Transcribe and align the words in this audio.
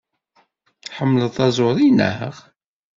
Tḥemmleḍ 0.85 1.31
taẓuri, 1.37 1.87
naɣ? 1.91 2.35